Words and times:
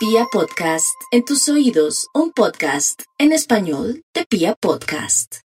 Pia 0.00 0.24
Podcast, 0.32 0.98
en 1.10 1.26
tus 1.26 1.46
oídos, 1.50 2.08
un 2.14 2.32
podcast 2.32 3.02
en 3.18 3.32
español 3.32 4.02
de 4.14 4.24
Pia 4.24 4.54
Podcast. 4.58 5.40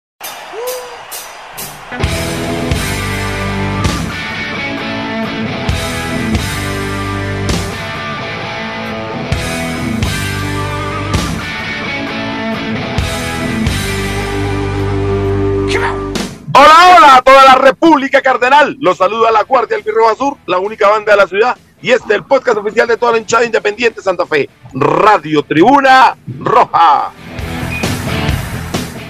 Hola, 16.52 16.96
hola 16.96 17.16
a 17.18 17.22
toda 17.22 17.44
la 17.44 17.54
República 17.54 18.20
Cardenal. 18.20 18.76
Los 18.80 18.98
saluda 18.98 19.30
la 19.30 19.44
Guardia 19.44 19.76
del 19.76 19.84
Pirro 19.84 20.08
Azul, 20.08 20.36
la 20.46 20.58
única 20.58 20.88
banda 20.88 21.12
de 21.12 21.18
la 21.18 21.28
ciudad. 21.28 21.56
Y 21.82 21.90
este 21.90 22.12
es 22.12 22.16
el 22.16 22.24
podcast 22.24 22.58
oficial 22.58 22.86
de 22.86 22.96
toda 22.96 23.12
la 23.12 23.18
hinchada 23.18 23.44
independiente 23.44 24.02
Santa 24.02 24.26
Fe. 24.26 24.48
Radio 24.74 25.42
Tribuna 25.42 26.16
Roja. 26.38 27.12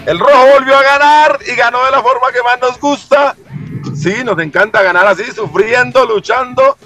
El 0.07 0.19
rojo 0.19 0.47
volvió 0.55 0.77
a 0.77 0.83
ganar 0.83 1.39
y 1.47 1.55
ganó 1.57 1.85
de 1.85 1.91
la 1.91 2.03
forma 2.03 2.29
que 2.33 2.43
más 2.43 2.61
nos 2.61 2.81
gusta. 2.81 3.37
Sí, 3.95 4.25
nos 4.25 4.39
encanta 4.39 4.83
ganar 4.83 5.07
así, 5.07 5.25
sufriendo, 5.33 6.07
luchando, 6.07 6.77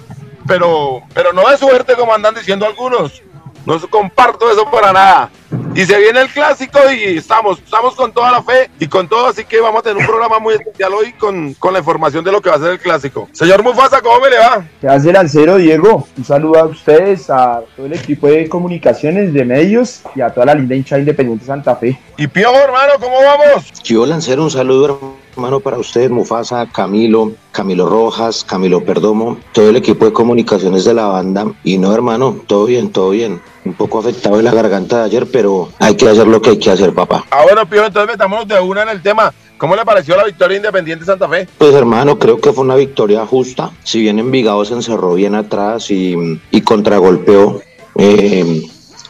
pero, 0.47 1.01
pero 1.13 1.33
no 1.33 1.49
de 1.49 1.57
suerte 1.57 1.95
como 1.95 2.13
andan 2.13 2.35
diciendo 2.35 2.65
algunos. 2.65 3.23
No 3.65 3.79
comparto 3.89 4.51
eso 4.51 4.69
para 4.69 4.91
nada. 4.91 5.29
Y 5.75 5.85
se 5.85 5.97
viene 5.99 6.21
el 6.21 6.29
clásico 6.29 6.79
y 6.89 7.17
estamos, 7.17 7.59
estamos 7.59 7.95
con 7.95 8.13
toda 8.13 8.31
la 8.31 8.41
fe 8.41 8.69
y 8.79 8.87
con 8.87 9.09
todo, 9.09 9.27
así 9.27 9.43
que 9.43 9.59
vamos 9.59 9.81
a 9.81 9.83
tener 9.83 9.97
un 9.97 10.05
programa 10.05 10.39
muy 10.39 10.53
especial 10.53 10.93
hoy 10.93 11.11
con, 11.11 11.53
con 11.55 11.73
la 11.73 11.79
información 11.79 12.23
de 12.23 12.31
lo 12.31 12.41
que 12.41 12.49
va 12.49 12.55
a 12.55 12.59
ser 12.59 12.71
el 12.71 12.79
clásico. 12.79 13.27
Señor 13.33 13.61
Mufasa, 13.61 14.01
¿cómo 14.01 14.21
me 14.21 14.29
le 14.29 14.37
va? 14.37 14.65
¿Qué 14.79 14.87
hace 14.87 15.11
Lancero, 15.11 15.57
Diego? 15.57 16.07
Un 16.17 16.23
saludo 16.23 16.59
a 16.59 16.65
ustedes, 16.67 17.29
a 17.29 17.61
todo 17.75 17.87
el 17.87 17.93
equipo 17.93 18.27
de 18.27 18.47
comunicaciones, 18.47 19.33
de 19.33 19.43
medios 19.43 20.01
y 20.15 20.21
a 20.21 20.29
toda 20.29 20.45
la 20.45 20.55
linda 20.55 20.75
hincha 20.75 20.97
independiente 20.97 21.45
Santa 21.45 21.75
Fe. 21.75 21.99
Y 22.15 22.27
Piojo, 22.27 22.55
hermano, 22.55 22.93
¿cómo 22.97 23.17
vamos? 23.17 23.69
Yo, 23.83 24.05
Lancero, 24.05 24.43
un 24.43 24.51
saludo, 24.51 24.85
hermano, 24.85 25.24
para 25.35 25.77
usted, 25.77 26.09
Mufasa, 26.09 26.67
Camilo, 26.71 27.33
Camilo 27.51 27.89
Rojas, 27.89 28.43
Camilo 28.43 28.83
Perdomo, 28.83 29.37
todo 29.51 29.69
el 29.69 29.75
equipo 29.75 30.05
de 30.05 30.13
comunicaciones 30.13 30.85
de 30.85 30.93
la 30.93 31.07
banda. 31.07 31.51
Y 31.63 31.77
no, 31.77 31.93
hermano, 31.93 32.37
todo 32.47 32.65
bien, 32.65 32.91
todo 32.91 33.09
bien. 33.09 33.41
Un 33.65 33.73
poco 33.73 33.99
afectado 33.99 34.37
de 34.37 34.43
la 34.43 34.53
garganta 34.53 34.99
de 34.99 35.03
ayer, 35.05 35.27
pero 35.31 35.69
hay 35.79 35.95
que 35.95 36.07
hacer 36.07 36.27
lo 36.27 36.41
que 36.41 36.51
hay 36.51 36.59
que 36.59 36.71
hacer, 36.71 36.93
papá. 36.93 37.25
Ah, 37.31 37.43
bueno, 37.43 37.67
Piojo, 37.67 37.87
entonces 37.87 38.11
metámonos 38.11 38.47
de 38.47 38.59
una 38.59 38.83
en 38.83 38.89
el 38.89 39.01
tema. 39.01 39.33
¿Cómo 39.57 39.75
le 39.75 39.85
pareció 39.85 40.15
la 40.17 40.25
victoria 40.25 40.57
independiente 40.57 41.05
Santa 41.05 41.27
Fe? 41.27 41.47
Pues 41.57 41.73
hermano, 41.73 42.19
creo 42.19 42.39
que 42.39 42.51
fue 42.51 42.63
una 42.63 42.75
victoria 42.75 43.25
justa. 43.25 43.71
Si 43.83 44.01
bien 44.01 44.19
Envigado 44.19 44.63
se 44.65 44.73
encerró 44.73 45.13
bien 45.13 45.35
atrás 45.35 45.89
y, 45.91 46.15
y 46.51 46.61
contragolpeó, 46.61 47.61
eh, 47.95 48.63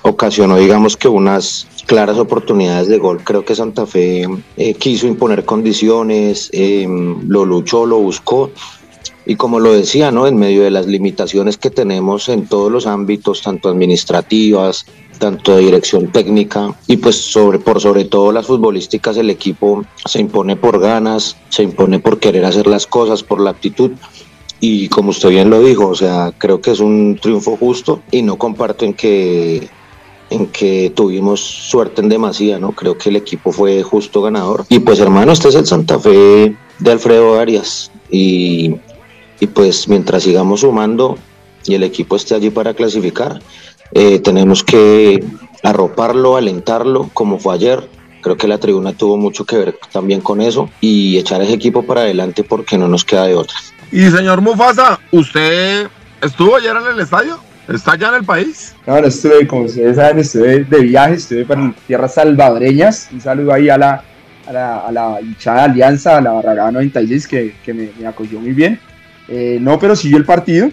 ocasionó 0.10 0.58
digamos 0.58 0.96
que 0.98 1.08
unas 1.08 1.68
claras 1.86 2.18
oportunidades 2.18 2.88
de 2.88 2.98
gol. 2.98 3.22
Creo 3.24 3.44
que 3.44 3.56
Santa 3.56 3.86
Fe 3.86 4.28
eh, 4.58 4.74
quiso 4.76 5.08
imponer 5.08 5.46
condiciones, 5.46 6.50
eh, 6.54 6.88
lo 7.28 7.46
luchó, 7.46 7.86
lo 7.86 7.98
buscó. 7.98 8.52
Y 9.28 9.36
como 9.36 9.60
lo 9.60 9.74
decía, 9.74 10.12
¿no? 10.12 10.28
En 10.28 10.38
medio 10.38 10.62
de 10.62 10.70
las 10.70 10.86
limitaciones 10.86 11.58
que 11.58 11.72
tenemos 11.72 12.30
en 12.30 12.46
todos 12.46 12.72
los 12.72 12.86
ámbitos, 12.86 13.42
tanto 13.42 13.70
administrativas, 13.70 14.86
tanto 15.18 15.56
de 15.56 15.64
dirección 15.64 16.12
técnica 16.12 16.76
y 16.86 16.98
pues 16.98 17.16
sobre 17.16 17.58
por 17.58 17.82
sobre 17.82 18.06
todo 18.06 18.32
las 18.32 18.46
futbolísticas 18.46 19.18
el 19.18 19.30
equipo 19.32 19.84
se 20.06 20.20
impone 20.20 20.56
por 20.56 20.80
ganas, 20.80 21.38
se 21.50 21.64
impone 21.64 22.00
por 22.00 22.20
querer 22.20 22.46
hacer 22.46 22.68
las 22.68 22.86
cosas, 22.86 23.24
por 23.24 23.40
la 23.40 23.52
actitud 23.52 23.92
y 24.60 24.90
como 24.90 25.10
usted 25.10 25.30
bien 25.30 25.50
lo 25.50 25.62
dijo, 25.62 25.88
o 25.88 25.96
sea, 25.96 26.34
creo 26.38 26.62
que 26.62 26.72
es 26.72 26.80
un 26.80 27.18
triunfo 27.22 27.58
justo 27.58 28.02
y 28.12 28.22
no 28.22 28.38
comparto 28.38 28.86
en 28.86 28.94
que 28.94 29.70
en 30.30 30.48
que 30.48 30.92
tuvimos 30.96 31.40
suerte 31.40 32.02
en 32.02 32.10
demasía, 32.10 32.60
¿no? 32.60 32.72
Creo 32.72 32.98
que 32.98 33.10
el 33.10 33.16
equipo 33.16 33.52
fue 33.52 33.84
justo 33.84 34.22
ganador. 34.22 34.66
Y 34.70 34.80
pues 34.80 35.00
hermano, 35.00 35.32
este 35.32 35.50
es 35.50 35.56
el 35.56 35.66
Santa 35.66 36.00
Fe 36.00 36.56
de 36.80 36.92
Alfredo 36.92 37.40
Arias 37.40 37.92
y, 38.10 38.76
y 39.40 39.48
pues 39.48 39.88
mientras 39.88 40.24
sigamos 40.24 40.62
sumando 40.62 41.18
y 41.66 41.76
el 41.76 41.84
equipo 41.84 42.16
esté 42.16 42.36
allí 42.36 42.50
para 42.50 42.74
clasificar, 42.74 43.42
eh, 43.92 44.20
tenemos 44.20 44.64
que 44.64 45.24
arroparlo, 45.64 46.38
alentarlo, 46.38 47.10
como 47.14 47.40
fue 47.40 47.56
ayer. 47.56 47.90
Creo 48.22 48.38
que 48.38 48.48
la 48.48 48.58
tribuna 48.58 48.94
tuvo 48.94 49.18
mucho 49.18 49.46
que 49.46 49.58
ver 49.58 49.80
también 49.92 50.22
con 50.22 50.42
eso 50.42 50.70
y 50.82 51.18
echar 51.18 51.42
ese 51.42 51.54
equipo 51.54 51.84
para 51.84 52.02
adelante 52.02 52.44
porque 52.44 52.78
no 52.78 52.88
nos 52.88 53.06
queda 53.06 53.26
de 53.26 53.36
otra. 53.36 53.58
Y 53.92 54.10
señor 54.10 54.42
Mufasa, 54.42 55.00
¿usted 55.12 55.88
estuvo 56.22 56.56
ayer 56.56 56.76
en 56.76 56.88
el 56.88 57.00
estadio? 57.00 57.40
¿Está 57.68 57.96
ya 57.98 58.10
en 58.10 58.16
el 58.16 58.24
país? 58.24 58.76
No, 58.86 59.02
no 59.02 59.08
estuve, 59.08 59.48
como 59.48 59.64
ustedes 59.64 59.96
saben, 59.96 60.20
estuve 60.20 60.64
de 60.64 60.80
viaje, 60.82 61.16
estuve 61.16 61.46
para 61.46 61.74
tierras 61.88 62.14
salvadoreñas. 62.14 63.10
Un 63.12 63.22
saludo 63.22 63.54
ahí 63.54 63.70
a 63.70 63.78
la, 63.78 64.04
a 64.48 64.92
la, 64.92 65.20
hinchada 65.22 65.64
Alianza, 65.64 66.18
a 66.18 66.22
la 66.22 66.32
Barragada 66.34 66.72
96, 66.72 67.28
que, 67.28 67.56
que 67.64 67.74
me, 67.74 68.08
acogió 68.08 68.40
muy 68.40 68.52
bien. 68.52 68.80
Eh, 69.28 69.58
no, 69.60 69.80
pero 69.80 69.96
siguió 69.96 70.18
el 70.18 70.26
partido, 70.26 70.70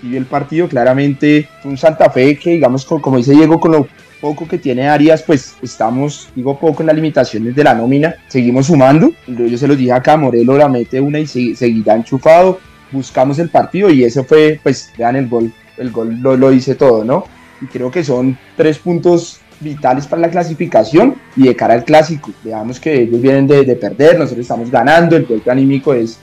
siguió 0.00 0.18
el 0.18 0.24
partido, 0.24 0.68
claramente 0.68 1.46
un 1.64 1.76
Santa 1.76 2.08
Fe 2.08 2.36
que, 2.38 2.50
digamos, 2.50 2.86
como, 2.86 3.02
como 3.02 3.16
dice 3.18 3.32
Diego, 3.32 3.60
con 3.60 3.72
lo 3.72 3.86
poco 4.20 4.48
que 4.48 4.58
tiene 4.58 4.88
Arias, 4.88 5.22
pues 5.22 5.56
estamos, 5.62 6.30
digo 6.34 6.58
poco 6.58 6.82
en 6.82 6.86
las 6.86 6.96
limitaciones 6.96 7.54
de 7.54 7.64
la 7.64 7.74
nómina, 7.74 8.14
seguimos 8.28 8.66
sumando, 8.66 9.12
yo 9.26 9.58
se 9.58 9.66
los 9.66 9.76
dije 9.76 9.92
acá, 9.92 10.16
Morelo 10.16 10.56
la 10.56 10.68
mete 10.68 11.00
una 11.00 11.18
y 11.18 11.26
se, 11.26 11.56
seguirá 11.56 11.96
enchufado, 11.96 12.60
buscamos 12.92 13.38
el 13.38 13.48
partido 13.48 13.90
y 13.90 14.04
eso 14.04 14.24
fue, 14.24 14.60
pues 14.62 14.92
vean 14.96 15.16
el 15.16 15.28
gol, 15.28 15.52
el 15.80 15.90
gol 15.90 16.20
lo, 16.20 16.36
lo 16.36 16.50
dice 16.50 16.74
todo, 16.74 17.04
¿no? 17.04 17.24
Y 17.60 17.66
creo 17.66 17.90
que 17.90 18.04
son 18.04 18.38
tres 18.56 18.78
puntos 18.78 19.40
vitales 19.58 20.06
para 20.06 20.22
la 20.22 20.30
clasificación 20.30 21.16
y 21.36 21.44
de 21.44 21.56
cara 21.56 21.74
al 21.74 21.84
clásico, 21.84 22.30
veamos 22.44 22.78
que 22.80 23.02
ellos 23.02 23.20
vienen 23.20 23.46
de, 23.46 23.64
de 23.64 23.76
perder, 23.76 24.18
nosotros 24.18 24.42
estamos 24.42 24.70
ganando, 24.70 25.16
el 25.16 25.26
golpe 25.26 25.50
anímico 25.50 25.92
es, 25.92 26.18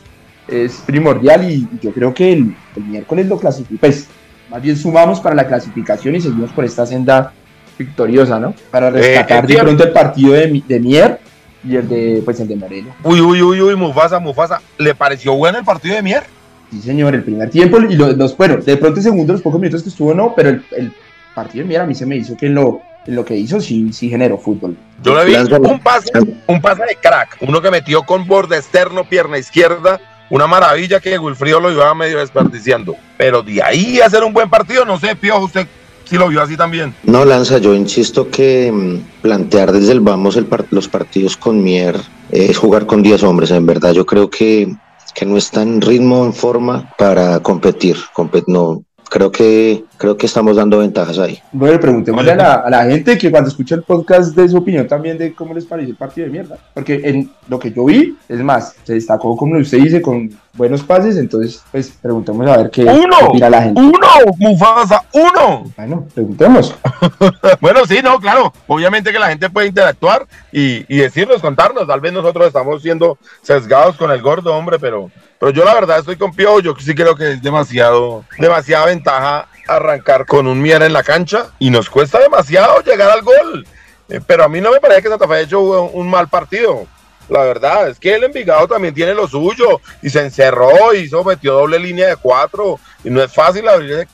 es 0.47 0.81
primordial 0.85 1.51
y, 1.51 1.67
yo 1.81 1.91
creo 1.91 2.13
que 2.13 2.33
el, 2.33 2.55
el 2.75 2.83
miércoles 2.83 3.27
lo 3.27 3.37
clasificamos, 3.37 3.79
pues 3.79 4.07
más 4.49 4.61
bien 4.61 4.77
sumamos 4.77 5.19
para 5.19 5.35
la 5.35 5.45
clasificación 5.45 6.15
y 6.15 6.21
seguimos 6.21 6.51
por 6.51 6.65
esta 6.65 6.85
senda 6.85 7.33
victoriosa, 7.77 8.39
¿no? 8.39 8.53
Para 8.71 8.89
rescatar 8.89 9.45
eh, 9.45 9.53
de 9.53 9.61
pronto 9.61 9.83
el 9.83 9.91
partido 9.91 10.33
de, 10.33 10.63
de 10.67 10.79
Mier 10.79 11.19
y 11.63 11.75
el 11.75 11.87
de, 11.87 12.21
pues, 12.23 12.39
el 12.39 12.47
de 12.47 12.55
Moreno. 12.55 12.95
Uy, 13.03 13.21
uy, 13.21 13.41
uy, 13.41 13.61
uy, 13.61 13.75
Mufasa, 13.75 14.19
Mufasa. 14.19 14.61
¿Le 14.77 14.95
pareció 14.95 15.35
bueno 15.35 15.59
el 15.59 15.65
partido 15.65 15.95
de 15.95 16.01
Mier? 16.01 16.23
Sí, 16.71 16.81
señor, 16.81 17.15
el 17.15 17.23
primer 17.23 17.49
tiempo 17.49 17.79
y 17.79 17.95
los, 17.95 18.17
los 18.17 18.35
bueno, 18.35 18.57
de 18.57 18.77
pronto 18.77 18.99
el 18.99 19.03
segundo, 19.03 19.33
los 19.33 19.41
pocos 19.41 19.59
minutos 19.59 19.83
que 19.83 19.89
estuvo, 19.89 20.13
no, 20.13 20.33
pero 20.35 20.49
el, 20.49 20.63
el 20.75 20.91
partido 21.33 21.63
de 21.63 21.69
Mier 21.69 21.81
a 21.81 21.85
mí 21.85 21.95
se 21.95 22.05
me 22.05 22.17
hizo 22.17 22.35
que 22.35 22.47
en 22.47 22.55
lo, 22.55 22.81
lo 23.05 23.23
que 23.25 23.35
hizo 23.35 23.61
sí, 23.61 23.91
sí 23.93 24.09
generó 24.09 24.37
fútbol. 24.37 24.75
Yo 25.03 25.15
le 25.15 25.25
vi 25.25 25.35
un 25.35 25.79
pase, 25.79 26.11
un 26.47 26.61
pase 26.61 26.83
de 26.83 26.95
crack, 26.95 27.37
uno 27.41 27.61
que 27.61 27.71
metió 27.71 28.03
con 28.03 28.27
borde 28.27 28.57
externo, 28.57 29.07
pierna 29.07 29.37
izquierda, 29.37 29.99
una 30.29 30.47
maravilla 30.47 30.99
que 30.99 31.17
Wilfrido 31.17 31.59
lo 31.59 31.71
iba 31.71 31.93
medio 31.93 32.19
desperdiciando. 32.19 32.95
Pero 33.17 33.41
de 33.41 33.61
ahí 33.63 34.01
a 34.01 34.07
hacer 34.07 34.23
un 34.23 34.33
buen 34.33 34.49
partido, 34.49 34.83
no 34.83 34.99
sé, 34.99 35.15
Piojo, 35.15 35.45
usted 35.45 35.67
si 36.05 36.17
lo 36.17 36.29
vio 36.29 36.41
así 36.41 36.55
también. 36.55 36.93
No, 37.03 37.25
Lanza, 37.25 37.57
yo 37.57 37.73
insisto 37.73 38.29
que 38.29 38.71
mmm, 38.71 39.21
plantear 39.21 39.71
desde 39.71 39.91
el 39.91 39.99
vamos 39.99 40.37
el 40.37 40.47
los 40.71 40.87
partidos 40.87 41.35
con 41.37 41.63
Mier 41.63 41.95
es 42.31 42.57
jugar 42.57 42.85
con 42.85 43.03
10 43.03 43.23
hombres. 43.23 43.51
En 43.51 43.65
verdad, 43.65 43.91
yo 43.93 44.05
creo 44.05 44.29
que, 44.29 44.73
que 45.17 45.25
no 45.25 45.35
está 45.35 45.63
en 45.63 45.81
ritmo, 45.81 46.25
en 46.25 46.33
forma 46.33 46.93
para 46.95 47.39
competir. 47.39 47.97
Compet 48.13 48.43
no, 48.45 48.83
creo 49.09 49.31
que 49.31 49.83
creo 49.97 50.17
que 50.17 50.25
estamos 50.25 50.55
dando 50.55 50.79
ventajas 50.79 51.19
ahí. 51.19 51.39
Bueno, 51.51 51.79
preguntémosle 51.79 52.31
a 52.31 52.35
la, 52.35 52.53
a 52.55 52.69
la, 52.69 52.83
gente 52.85 53.17
que 53.17 53.31
cuando 53.31 53.49
escucha 53.49 53.75
el 53.75 53.83
podcast 53.83 54.35
de 54.35 54.47
su 54.47 54.57
opinión 54.57 54.87
también 54.87 55.17
de 55.17 55.33
cómo 55.33 55.53
les 55.53 55.65
pareció 55.65 55.91
el 55.91 55.97
partido 55.97 56.25
de 56.25 56.31
mierda. 56.31 56.57
Porque 56.73 57.01
en 57.03 57.31
lo 57.47 57.59
que 57.59 57.71
yo 57.71 57.85
vi, 57.85 58.15
es 58.29 58.39
más, 58.39 58.75
se 58.83 58.93
destacó 58.93 59.35
como 59.35 59.57
usted 59.57 59.79
dice, 59.79 60.01
con 60.01 60.29
buenos 60.53 60.83
pases, 60.83 61.17
entonces 61.17 61.63
pues 61.71 61.93
preguntemos 62.01 62.47
a 62.47 62.57
ver 62.57 62.71
qué 62.71 62.83
uno, 62.83 63.17
opina 63.27 63.49
la 63.49 63.61
gente. 63.61 63.81
Uno, 63.81 64.33
Mufasa, 64.37 65.03
uno. 65.13 65.65
Bueno, 65.75 66.07
preguntemos. 66.13 66.75
bueno, 67.61 67.85
sí, 67.87 67.99
no, 68.03 68.19
claro. 68.19 68.53
Obviamente 68.67 69.11
que 69.11 69.19
la 69.19 69.29
gente 69.29 69.49
puede 69.49 69.67
interactuar 69.67 70.25
y, 70.51 70.85
y 70.93 70.97
decirnos, 70.97 71.41
contarnos. 71.41 71.87
Tal 71.87 72.01
vez 72.01 72.13
nosotros 72.13 72.47
estamos 72.47 72.81
siendo 72.81 73.17
sesgados 73.41 73.97
con 73.97 74.11
el 74.11 74.21
gordo, 74.21 74.55
hombre, 74.55 74.77
pero 74.79 75.09
pero 75.39 75.51
yo 75.51 75.63
la 75.63 75.75
verdad 75.75 75.99
estoy 75.99 76.15
con 76.15 76.33
Pío, 76.33 76.59
yo 76.59 76.73
sí 76.79 76.95
creo 76.95 77.15
que 77.15 77.33
es 77.33 77.41
demasiado, 77.41 78.23
demasiada 78.39 78.87
ventaja 78.87 79.47
arrancar 79.67 80.25
con 80.25 80.47
un 80.47 80.61
Mier 80.61 80.81
en 80.83 80.93
la 80.93 81.03
cancha 81.03 81.51
y 81.59 81.69
nos 81.69 81.89
cuesta 81.89 82.19
demasiado 82.19 82.81
llegar 82.81 83.09
al 83.09 83.21
gol. 83.21 83.67
Eh, 84.09 84.21
pero 84.25 84.43
a 84.43 84.49
mí 84.49 84.61
no 84.61 84.71
me 84.71 84.79
parece 84.79 85.03
que 85.03 85.09
Santa 85.09 85.27
Fe 85.27 85.33
haya 85.35 85.43
hecho 85.43 85.61
un, 85.61 86.09
mal 86.09 86.27
partido. 86.27 86.85
La 87.29 87.41
verdad 87.41 87.89
es 87.89 87.99
que 87.99 88.15
el 88.15 88.23
Envigado 88.23 88.67
también 88.67 88.93
tiene 88.93 89.13
lo 89.13 89.27
suyo 89.27 89.81
y 90.01 90.09
se 90.09 90.21
encerró 90.21 90.93
y 90.93 90.99
hizo, 90.99 91.23
metió 91.23 91.53
doble 91.53 91.77
línea 91.77 92.07
de 92.07 92.15
cuatro 92.15 92.79
y 93.03 93.09
no 93.09 93.21
es 93.21 93.33
fácil 93.33 93.67
abrir 93.67 94.07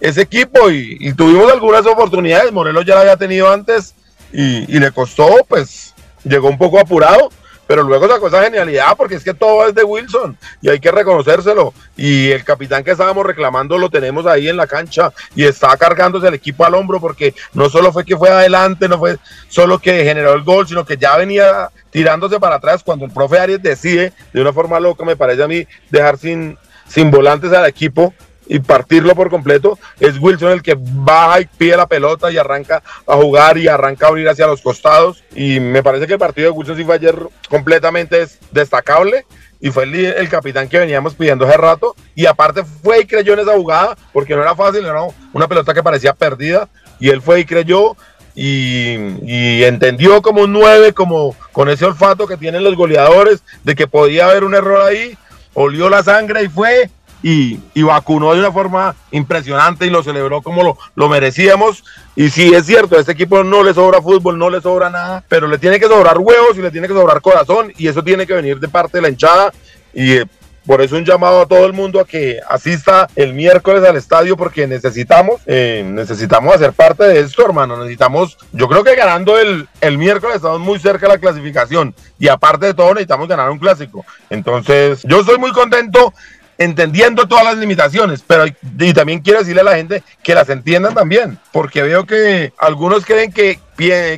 ese, 0.00 0.20
equipo 0.20 0.70
y, 0.70 0.96
y, 1.00 1.12
tuvimos 1.12 1.50
algunas 1.52 1.84
oportunidades. 1.86 2.52
Morelos 2.52 2.86
ya 2.86 2.94
la 2.94 3.00
había 3.00 3.16
tenido 3.16 3.50
antes 3.50 3.94
y, 4.32 4.72
y 4.72 4.78
le 4.78 4.92
costó, 4.92 5.44
pues 5.48 5.94
llegó 6.22 6.48
un 6.48 6.58
poco 6.58 6.78
apurado 6.78 7.30
pero 7.70 7.84
luego 7.84 8.08
sacó 8.08 8.26
esa 8.26 8.42
genialidad 8.42 8.96
porque 8.96 9.14
es 9.14 9.22
que 9.22 9.32
todo 9.32 9.68
es 9.68 9.76
de 9.76 9.84
Wilson 9.84 10.36
y 10.60 10.70
hay 10.70 10.80
que 10.80 10.90
reconocérselo. 10.90 11.72
Y 11.96 12.32
el 12.32 12.42
capitán 12.42 12.82
que 12.82 12.90
estábamos 12.90 13.24
reclamando 13.24 13.78
lo 13.78 13.88
tenemos 13.88 14.26
ahí 14.26 14.48
en 14.48 14.56
la 14.56 14.66
cancha 14.66 15.12
y 15.36 15.44
está 15.44 15.76
cargándose 15.76 16.26
el 16.26 16.34
equipo 16.34 16.64
al 16.64 16.74
hombro 16.74 16.98
porque 16.98 17.32
no 17.52 17.70
solo 17.70 17.92
fue 17.92 18.04
que 18.04 18.16
fue 18.16 18.28
adelante, 18.28 18.88
no 18.88 18.98
fue 18.98 19.18
solo 19.48 19.78
que 19.78 20.02
generó 20.02 20.32
el 20.32 20.42
gol, 20.42 20.66
sino 20.66 20.84
que 20.84 20.96
ya 20.96 21.16
venía 21.16 21.70
tirándose 21.90 22.40
para 22.40 22.56
atrás 22.56 22.82
cuando 22.82 23.04
el 23.04 23.12
profe 23.12 23.38
Arias 23.38 23.62
decide, 23.62 24.12
de 24.32 24.40
una 24.40 24.52
forma 24.52 24.80
loca 24.80 25.04
me 25.04 25.14
parece 25.14 25.44
a 25.44 25.46
mí, 25.46 25.64
dejar 25.90 26.18
sin, 26.18 26.58
sin 26.88 27.12
volantes 27.12 27.52
al 27.52 27.66
equipo 27.66 28.12
y 28.50 28.58
partirlo 28.58 29.14
por 29.14 29.30
completo, 29.30 29.78
es 30.00 30.18
Wilson 30.18 30.50
el 30.50 30.62
que 30.62 30.76
baja 30.76 31.40
y 31.40 31.46
pide 31.46 31.76
la 31.76 31.86
pelota 31.86 32.32
y 32.32 32.36
arranca 32.36 32.82
a 33.06 33.14
jugar 33.14 33.56
y 33.56 33.68
arranca 33.68 34.06
a 34.06 34.08
abrir 34.08 34.28
hacia 34.28 34.48
los 34.48 34.60
costados. 34.60 35.22
Y 35.36 35.60
me 35.60 35.84
parece 35.84 36.08
que 36.08 36.14
el 36.14 36.18
partido 36.18 36.50
de 36.50 36.58
Wilson 36.58 36.76
sí 36.76 36.84
fue 36.84 36.96
ayer 36.96 37.16
completamente 37.48 38.26
destacable 38.50 39.24
y 39.60 39.70
fue 39.70 39.84
el, 39.84 40.28
capitán 40.28 40.68
que 40.68 40.80
veníamos 40.80 41.14
pidiendo 41.14 41.46
hace 41.46 41.56
rato. 41.56 41.94
Y 42.16 42.26
aparte 42.26 42.64
fue 42.64 43.02
y 43.02 43.06
creyó 43.06 43.34
en 43.34 43.38
esa 43.38 43.52
jugada, 43.52 43.96
porque 44.12 44.34
no 44.34 44.42
era 44.42 44.56
fácil, 44.56 44.84
era 44.84 45.00
una 45.32 45.46
pelota 45.46 45.72
que 45.72 45.84
parecía 45.84 46.12
perdida. 46.12 46.68
Y 46.98 47.10
él 47.10 47.22
fue 47.22 47.38
y 47.38 47.44
creyó 47.44 47.96
y, 48.34 48.96
y, 49.22 49.62
entendió 49.62 50.22
como 50.22 50.42
un 50.42 50.52
9, 50.52 50.92
como 50.92 51.36
con 51.52 51.68
ese 51.68 51.84
olfato 51.84 52.26
que 52.26 52.36
tienen 52.36 52.64
los 52.64 52.74
goleadores, 52.74 53.44
de 53.62 53.76
que 53.76 53.86
podía 53.86 54.26
haber 54.26 54.42
un 54.42 54.56
error 54.56 54.80
ahí. 54.80 55.16
Olió 55.54 55.88
la 55.88 56.02
sangre 56.02 56.42
y 56.42 56.48
fue 56.48 56.90
y, 57.22 57.82
vacunó 57.82 58.32
de 58.32 58.40
una 58.40 58.52
forma 58.52 58.94
impresionante 59.10 59.86
y 59.86 59.90
lo 59.90 60.02
celebró 60.02 60.42
como 60.42 60.62
lo, 60.62 60.78
lo 60.94 61.08
merecíamos. 61.08 61.84
Y 62.16 62.30
sí, 62.30 62.52
es 62.54 62.66
cierto, 62.66 62.96
a 62.96 63.00
este 63.00 63.12
equipo 63.12 63.42
no 63.42 63.62
le 63.62 63.74
sobra 63.74 64.00
fútbol, 64.00 64.38
no 64.38 64.50
le 64.50 64.60
sobra 64.60 64.90
nada, 64.90 65.24
pero 65.28 65.46
le 65.48 65.58
tiene 65.58 65.80
que 65.80 65.86
sobrar 65.86 66.18
huevos 66.18 66.56
y 66.56 66.62
le 66.62 66.70
tiene 66.70 66.88
que 66.88 66.94
sobrar 66.94 67.20
corazón 67.20 67.72
y 67.76 67.88
eso 67.88 68.02
tiene 68.02 68.26
que 68.26 68.34
venir 68.34 68.58
de 68.58 68.68
parte 68.68 68.98
de 68.98 69.02
la 69.02 69.08
hinchada. 69.08 69.52
Y 69.92 70.12
eh, 70.12 70.26
por 70.66 70.82
eso 70.82 70.96
un 70.96 71.04
llamado 71.04 71.40
a 71.40 71.46
todo 71.46 71.64
el 71.66 71.72
mundo 71.72 71.98
a 72.00 72.04
que 72.04 72.38
asista 72.48 73.08
el 73.16 73.32
miércoles 73.32 73.82
al 73.82 73.96
estadio 73.96 74.36
porque 74.36 74.66
necesitamos, 74.66 75.40
eh, 75.46 75.82
necesitamos 75.84 76.54
hacer 76.54 76.72
parte 76.72 77.04
de 77.04 77.20
esto, 77.20 77.44
hermano. 77.44 77.78
Necesitamos, 77.78 78.38
yo 78.52 78.68
creo 78.68 78.84
que 78.84 78.94
ganando 78.94 79.38
el, 79.38 79.68
el 79.80 79.98
miércoles 79.98 80.36
estamos 80.36 80.60
muy 80.60 80.78
cerca 80.78 81.06
de 81.06 81.14
la 81.14 81.18
clasificación 81.18 81.94
y 82.18 82.28
aparte 82.28 82.66
de 82.66 82.74
todo 82.74 82.94
necesitamos 82.94 83.26
ganar 83.26 83.50
un 83.50 83.58
clásico. 83.58 84.04
Entonces, 84.28 85.02
yo 85.04 85.20
estoy 85.20 85.38
muy 85.38 85.52
contento 85.52 86.12
entendiendo 86.60 87.26
todas 87.26 87.44
las 87.44 87.56
limitaciones, 87.56 88.22
pero 88.24 88.44
y 88.46 88.92
también 88.92 89.20
quiero 89.20 89.38
decirle 89.38 89.62
a 89.62 89.64
la 89.64 89.76
gente 89.76 90.02
que 90.22 90.34
las 90.34 90.50
entiendan 90.50 90.94
también, 90.94 91.38
porque 91.52 91.82
veo 91.82 92.04
que 92.04 92.52
algunos 92.58 93.06
creen 93.06 93.32
que, 93.32 93.58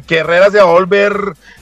Herrera 0.09 0.51
se 0.51 0.57
va 0.57 0.65
a 0.65 0.73
volver 0.73 1.15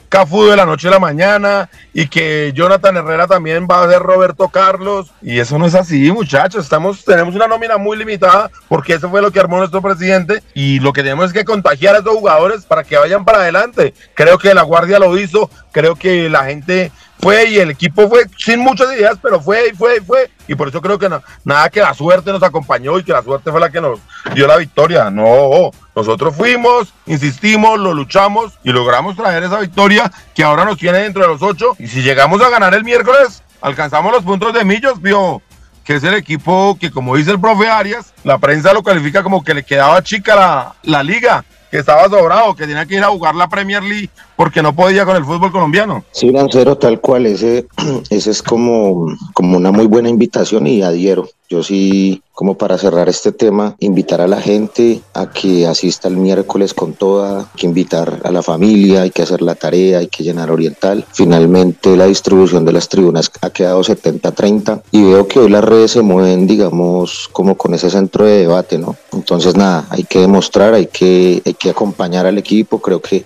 Cafú 0.08 0.46
de 0.46 0.56
la 0.56 0.64
noche 0.64 0.88
a 0.88 0.92
la 0.92 0.98
mañana 0.98 1.68
y 1.92 2.08
que 2.08 2.52
Jonathan 2.54 2.96
Herrera 2.96 3.26
también 3.26 3.68
va 3.70 3.84
a 3.84 3.88
ser 3.88 4.00
Roberto 4.00 4.48
Carlos. 4.48 5.12
Y 5.22 5.38
eso 5.38 5.56
no 5.56 5.66
es 5.66 5.74
así 5.76 6.10
muchachos, 6.10 6.64
estamos, 6.64 7.04
tenemos 7.04 7.34
una 7.34 7.46
nómina 7.46 7.76
muy 7.76 7.96
limitada 7.96 8.50
porque 8.66 8.94
eso 8.94 9.08
fue 9.08 9.22
lo 9.22 9.30
que 9.30 9.38
armó 9.38 9.58
nuestro 9.58 9.82
presidente. 9.82 10.42
Y 10.54 10.80
lo 10.80 10.92
que 10.92 11.02
tenemos 11.02 11.26
es 11.26 11.32
que 11.32 11.44
contagiar 11.44 11.94
a 11.94 11.98
estos 11.98 12.16
jugadores 12.16 12.64
para 12.64 12.82
que 12.82 12.96
vayan 12.96 13.24
para 13.24 13.38
adelante, 13.38 13.94
creo 14.14 14.38
que 14.38 14.54
la 14.54 14.62
Guardia 14.62 14.98
lo 14.98 15.16
hizo, 15.16 15.48
creo 15.70 15.94
que 15.94 16.28
la 16.28 16.44
gente 16.44 16.90
fue 17.20 17.50
y 17.50 17.58
el 17.58 17.70
equipo 17.70 18.08
fue 18.08 18.25
sin 18.37 18.61
muchas 18.61 18.93
ideas, 18.93 19.19
pero 19.22 19.40
fue 19.40 19.69
y 19.69 19.76
fue 19.76 19.99
y 19.99 20.00
fue. 20.00 20.31
Y 20.49 20.55
por 20.55 20.69
eso 20.69 20.81
creo 20.81 20.99
que 20.99 21.08
nada 21.44 21.70
que 21.70 21.81
la 21.81 21.94
suerte 21.94 22.32
nos 22.32 22.43
acompañó 22.43 22.99
y 22.99 23.05
que 23.05 23.12
la 23.12 23.22
suerte 23.22 23.50
fue 23.50 23.61
la 23.61 23.70
que 23.70 23.81
nos 23.81 24.00
dio 24.34 24.46
la 24.46 24.56
victoria. 24.56 25.11
No, 25.11 25.70
nosotros 25.94 26.34
fuimos, 26.34 26.93
insistimos, 27.06 27.78
lo 27.78 27.94
luchamos 27.94 28.58
y 28.64 28.70
logramos 28.72 29.17
traer 29.17 29.43
esa 29.43 29.61
victoria 29.61 30.11
que 30.34 30.43
ahora 30.43 30.64
nos 30.64 30.78
tiene 30.78 30.99
dentro 30.99 31.22
de 31.22 31.28
los 31.28 31.43
ocho. 31.43 31.76
Y 31.78 31.87
si 31.87 32.02
llegamos 32.02 32.40
a 32.43 32.49
ganar 32.49 32.75
el 32.75 32.84
miércoles, 32.84 33.43
alcanzamos 33.61 34.12
los 34.12 34.25
puntos 34.25 34.52
de 34.55 34.64
Millos, 34.64 35.00
vio 35.00 35.43
que 35.84 35.96
es 35.96 36.05
el 36.05 36.14
equipo 36.14 36.76
que, 36.81 36.90
como 36.90 37.16
dice 37.16 37.32
el 37.32 37.40
profe 37.40 37.69
Arias, 37.69 38.12
la 38.23 38.38
prensa 38.38 38.73
lo 38.73 38.82
califica 38.82 39.23
como 39.23 39.43
que 39.43 39.55
le 39.55 39.64
quedaba 39.64 40.02
chica 40.02 40.37
la, 40.37 40.75
la 40.82 41.02
liga 41.02 41.44
que 41.70 41.78
estaba 41.78 42.08
sobrado, 42.08 42.55
que 42.55 42.67
tenía 42.67 42.84
que 42.84 42.96
ir 42.96 43.05
a 43.05 43.08
jugar 43.08 43.34
la 43.34 43.49
Premier 43.49 43.82
League 43.82 44.11
porque 44.37 44.62
no 44.62 44.75
podía 44.75 45.05
con 45.05 45.17
el 45.17 45.25
fútbol 45.25 45.52
colombiano. 45.52 46.05
Sí, 46.11 46.31
Lancero, 46.31 46.76
tal 46.76 47.00
cual, 47.00 47.26
ese, 47.26 47.67
ese 48.11 48.31
es 48.31 48.43
como, 48.43 49.06
como 49.32 49.56
una 49.56 49.70
muy 49.70 49.87
buena 49.87 50.08
invitación 50.08 50.67
y 50.67 50.82
adhiero. 50.82 51.28
Yo 51.50 51.64
sí, 51.64 52.23
como 52.32 52.55
para 52.55 52.79
cerrar 52.79 53.08
este 53.08 53.32
tema, 53.32 53.75
invitar 53.81 54.20
a 54.20 54.29
la 54.29 54.41
gente 54.41 55.00
a 55.14 55.31
que 55.31 55.67
asista 55.67 56.06
el 56.06 56.17
miércoles 56.17 56.75
con 56.75 56.93
toda, 56.93 57.50
que 57.56 57.67
invitar 57.67 58.20
a 58.23 58.31
la 58.31 58.41
familia, 58.41 59.02
hay 59.02 59.11
que 59.11 59.23
hacer 59.23 59.43
la 59.43 59.56
tarea, 59.56 59.99
hay 59.99 60.06
que 60.06 60.23
llenar 60.23 60.52
Oriental. 60.52 61.05
Finalmente 61.12 61.97
la 61.97 62.06
distribución 62.06 62.64
de 62.64 62.73
las 62.73 62.88
tribunas 62.88 63.32
ha 63.41 63.50
quedado 63.50 63.82
70-30 63.82 64.82
y 64.93 65.02
veo 65.02 65.26
que 65.26 65.41
hoy 65.41 65.50
las 65.50 65.64
redes 65.64 65.91
se 65.91 66.02
mueven, 66.02 66.47
digamos, 66.47 67.29
como 67.32 67.56
con 67.56 67.75
ese 67.75 67.91
centro 67.91 68.26
de 68.26 68.38
debate, 68.38 68.79
¿no? 68.79 68.94
Entonces 69.12 69.56
nada, 69.56 69.88
hay 69.91 70.05
que 70.05 70.20
demostrar, 70.20 70.73
hay 70.75 70.87
que, 70.87 71.43
hay 71.44 71.55
que 71.55 71.70
acompañar 71.70 72.26
al 72.26 72.38
equipo, 72.38 72.81
creo 72.81 73.02
que 73.02 73.25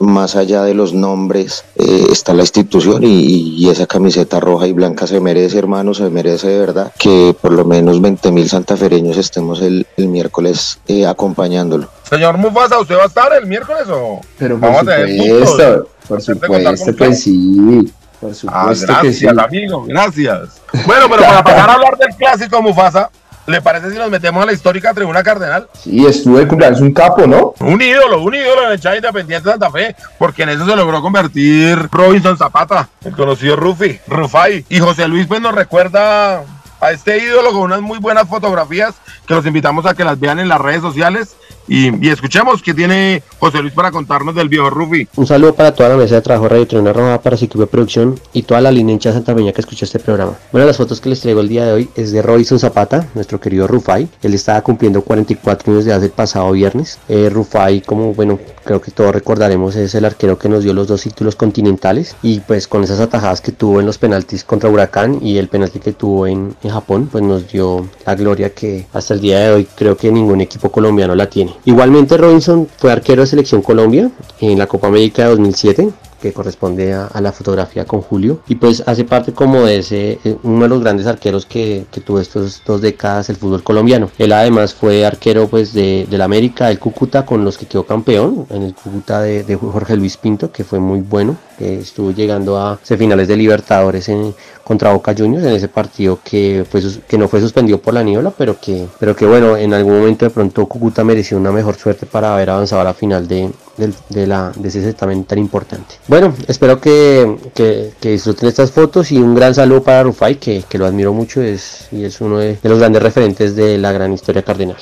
más 0.00 0.36
allá 0.36 0.62
de 0.64 0.74
los 0.74 0.92
nombres 0.92 1.64
eh, 1.76 2.06
está 2.10 2.34
la 2.34 2.42
institución 2.42 3.02
y, 3.04 3.70
esa 3.72 3.86
camiseta 3.86 4.38
roja 4.38 4.66
y 4.66 4.72
blanca 4.72 5.06
se 5.06 5.18
merece, 5.18 5.58
hermano, 5.58 5.94
se 5.94 6.10
merece 6.10 6.48
de 6.48 6.58
verdad 6.58 6.92
que 6.98 7.34
por 7.40 7.52
lo 7.52 7.64
menos 7.64 8.02
20 8.02 8.30
mil 8.30 8.46
santafereños 8.48 9.16
estemos 9.16 9.62
el, 9.62 9.86
miércoles 9.96 10.78
eh, 10.88 11.06
acompañándolo. 11.06 11.88
Señor 12.02 12.36
Mufasa, 12.36 12.78
¿usted 12.78 12.96
va 12.96 13.04
a 13.04 13.06
estar 13.06 13.32
el 13.32 13.46
miércoles 13.46 13.84
o 13.88 14.20
Pero 14.38 14.58
por 14.60 14.74
supuesto, 14.80 15.88
por 16.06 16.20
supuesto 16.20 16.96
que 16.96 17.14
sí. 17.14 17.92
Por 18.20 18.30
ah, 18.30 18.34
supuesto 18.34 18.86
gracias, 18.86 19.02
que 19.02 19.12
sí. 19.12 19.26
amigo, 19.26 19.84
gracias. 19.86 20.60
Bueno, 20.86 21.06
pero 21.08 21.22
para 21.22 21.42
pasar 21.44 21.70
a 21.70 21.74
hablar 21.74 21.96
del 21.96 22.14
clásico 22.16 22.60
Mufasa, 22.60 23.10
¿Le 23.46 23.60
parece 23.60 23.90
si 23.90 23.98
nos 23.98 24.10
metemos 24.10 24.42
a 24.42 24.46
la 24.46 24.52
histórica 24.52 24.94
tribuna 24.94 25.22
cardenal? 25.22 25.68
Sí, 25.74 26.06
estuvo 26.06 26.38
de 26.38 26.46
cumpleaños 26.46 26.80
un 26.80 26.92
capo, 26.92 27.26
¿no? 27.26 27.54
Un 27.58 27.82
ídolo, 27.82 28.22
un 28.22 28.34
ídolo 28.34 28.66
en 28.66 28.72
el 28.72 28.80
chat 28.80 28.94
independiente 28.94 29.48
de 29.48 29.52
Santa 29.52 29.70
Fe, 29.70 29.96
porque 30.18 30.44
en 30.44 30.50
eso 30.50 30.64
se 30.64 30.76
logró 30.76 31.02
convertir 31.02 31.76
Robinson 31.90 32.38
Zapata, 32.38 32.88
el 33.04 33.16
conocido 33.16 33.56
Rufi, 33.56 33.98
Rufai. 34.06 34.64
Y 34.68 34.78
José 34.78 35.08
Luis 35.08 35.26
pues 35.26 35.40
nos 35.40 35.54
recuerda 35.54 36.44
a 36.80 36.90
este 36.92 37.18
ídolo 37.18 37.52
con 37.52 37.62
unas 37.62 37.80
muy 37.80 37.98
buenas 37.98 38.28
fotografías 38.28 38.94
que 39.26 39.34
los 39.34 39.46
invitamos 39.46 39.86
a 39.86 39.94
que 39.94 40.04
las 40.04 40.18
vean 40.18 40.38
en 40.38 40.48
las 40.48 40.60
redes 40.60 40.82
sociales 40.82 41.36
y, 41.72 42.08
escuchemos 42.10 42.62
qué 42.62 42.74
tiene 42.74 43.22
José 43.38 43.62
Luis 43.62 43.72
para 43.72 43.90
contarnos 43.90 44.34
del 44.34 44.50
viejo 44.50 44.68
Rufi. 44.68 45.08
Un 45.16 45.26
saludo 45.26 45.54
para 45.54 45.74
toda 45.74 45.88
la 45.88 45.96
mesa 45.96 46.16
de 46.16 46.20
trabajo 46.20 46.46
Radio 46.46 46.66
Tribuna 46.66 46.92
Roja, 46.92 47.22
para 47.22 47.38
su 47.38 47.46
equipo 47.46 47.60
de 47.60 47.66
producción 47.66 48.20
y 48.34 48.42
toda 48.42 48.60
la 48.60 48.70
línea 48.70 48.92
hincha 48.92 49.10
Santa 49.10 49.34
Peña 49.34 49.52
que 49.52 49.62
escuchó 49.62 49.86
este 49.86 49.98
programa. 49.98 50.34
Bueno, 50.52 50.66
las 50.66 50.76
fotos 50.76 51.00
que 51.00 51.08
les 51.08 51.20
traigo 51.20 51.40
el 51.40 51.48
día 51.48 51.64
de 51.64 51.72
hoy 51.72 51.88
es 51.96 52.12
de 52.12 52.20
Robinson 52.20 52.58
Zapata, 52.58 53.08
nuestro 53.14 53.40
querido 53.40 53.66
Rufai. 53.66 54.06
Él 54.22 54.34
estaba 54.34 54.60
cumpliendo 54.60 55.00
44 55.00 55.72
años 55.72 55.84
de 55.86 55.92
edad 55.92 56.04
el 56.04 56.10
pasado 56.10 56.52
viernes. 56.52 56.98
Eh, 57.08 57.30
Rufai, 57.32 57.80
como 57.80 58.12
bueno, 58.12 58.38
creo 58.64 58.82
que 58.82 58.90
todos 58.90 59.14
recordaremos, 59.14 59.74
es 59.74 59.94
el 59.94 60.04
arquero 60.04 60.38
que 60.38 60.50
nos 60.50 60.64
dio 60.64 60.74
los 60.74 60.88
dos 60.88 61.00
títulos 61.00 61.36
continentales 61.36 62.16
y 62.22 62.40
pues 62.40 62.68
con 62.68 62.84
esas 62.84 63.00
atajadas 63.00 63.40
que 63.40 63.52
tuvo 63.52 63.80
en 63.80 63.86
los 63.86 63.96
penaltis 63.96 64.44
contra 64.44 64.68
Huracán 64.68 65.20
y 65.22 65.38
el 65.38 65.48
penalti 65.48 65.78
que 65.78 65.92
tuvo 65.92 66.26
en 66.26 66.54
Japón, 66.62 67.08
pues 67.10 67.24
nos 67.24 67.50
dio 67.50 67.88
la 68.04 68.14
gloria 68.14 68.50
que 68.50 68.86
hasta 68.92 69.14
el 69.14 69.20
día 69.20 69.38
de 69.40 69.52
hoy 69.52 69.68
creo 69.74 69.96
que 69.96 70.12
ningún 70.12 70.42
equipo 70.42 70.70
colombiano 70.70 71.14
la 71.14 71.30
tiene. 71.30 71.61
Igualmente 71.64 72.16
Robinson 72.16 72.68
fue 72.78 72.90
arquero 72.90 73.22
de 73.22 73.28
selección 73.28 73.62
Colombia 73.62 74.10
en 74.40 74.58
la 74.58 74.66
Copa 74.66 74.88
América 74.88 75.22
de 75.22 75.28
2007 75.30 75.90
que 76.22 76.32
corresponde 76.32 76.94
a, 76.94 77.20
la 77.20 77.32
fotografía 77.32 77.84
con 77.84 78.00
Julio 78.00 78.40
y 78.48 78.54
pues 78.54 78.82
hace 78.86 79.04
parte 79.04 79.32
como 79.32 79.64
de 79.64 79.78
ese 79.78 80.18
eh, 80.24 80.36
uno 80.42 80.62
de 80.62 80.68
los 80.68 80.80
grandes 80.80 81.06
arqueros 81.06 81.44
que, 81.46 81.84
tuvo 82.04 82.20
estos 82.20 82.62
dos 82.64 82.80
décadas 82.80 83.28
el 83.28 83.36
fútbol 83.36 83.62
colombiano 83.62 84.10
él 84.18 84.32
además 84.32 84.74
fue 84.74 85.04
arquero 85.04 85.48
pues 85.48 85.72
de, 85.72 86.06
la 86.10 86.24
América 86.24 86.68
del 86.68 86.78
Cúcuta 86.78 87.26
con 87.26 87.44
los 87.44 87.58
que 87.58 87.66
quedó 87.66 87.84
campeón 87.84 88.46
en 88.50 88.62
el 88.62 88.74
Cúcuta 88.74 89.20
de, 89.20 89.42
de 89.42 89.56
Jorge 89.56 89.96
Luis 89.96 90.16
Pinto 90.16 90.50
que 90.50 90.64
fue 90.64 90.78
muy 90.78 91.00
bueno 91.00 91.36
que 91.58 91.80
estuvo 91.80 92.12
llegando 92.12 92.58
a 92.58 92.76
finales 92.76 93.28
de 93.28 93.36
Libertadores 93.36 94.08
en, 94.08 94.34
contra 94.64 94.92
Boca 94.92 95.14
Juniors 95.16 95.44
en 95.44 95.54
ese 95.54 95.68
partido 95.68 96.18
que, 96.22 96.64
que 97.08 97.18
no 97.18 97.28
fue 97.28 97.40
suspendido 97.40 97.78
por 97.78 97.94
la 97.94 98.02
niebla, 98.02 98.32
pero 98.36 98.58
que, 98.60 98.86
pero 98.98 99.14
que 99.14 99.26
bueno, 99.26 99.56
en 99.56 99.74
algún 99.74 99.98
momento 99.98 100.24
de 100.24 100.30
pronto 100.30 100.66
Cúcuta 100.66 101.04
mereció 101.04 101.36
una 101.36 101.52
mejor 101.52 101.76
suerte 101.76 102.06
para 102.06 102.34
haber 102.34 102.50
avanzado 102.50 102.80
a 102.80 102.84
la 102.84 102.94
final 102.94 103.26
de, 103.28 103.50
de, 103.76 104.26
la, 104.26 104.52
de 104.54 104.68
ese 104.68 104.82
certamen 104.82 105.24
tan 105.24 105.38
importante. 105.38 105.96
Bueno, 106.12 106.34
espero 106.46 106.78
que, 106.78 107.38
que, 107.54 108.10
disfruten 108.10 108.46
estas 108.46 108.70
fotos 108.70 109.10
y 109.12 109.16
un 109.16 109.34
gran 109.34 109.54
saludo 109.54 109.82
para 109.82 110.02
Rufai, 110.02 110.38
que, 110.38 110.62
que 110.68 110.76
lo 110.76 110.84
admiro 110.84 111.14
mucho 111.14 111.40
es, 111.40 111.88
y 111.90 112.04
es 112.04 112.20
uno 112.20 112.36
de, 112.36 112.58
los 112.64 112.78
grandes 112.78 113.02
referentes 113.02 113.56
de 113.56 113.78
la 113.78 113.92
gran 113.92 114.12
historia 114.12 114.42
cardenal. 114.42 114.76